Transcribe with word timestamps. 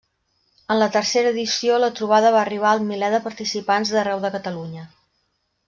En 0.75 0.79
la 0.83 0.87
tercera 0.95 1.33
edició 1.33 1.77
la 1.83 1.89
trobada 1.99 2.33
va 2.37 2.41
arribar 2.45 2.71
al 2.77 2.83
miler 2.89 3.13
de 3.17 3.21
participants 3.29 3.93
d'arreu 3.97 4.25
de 4.27 4.35
Catalunya. 4.39 4.91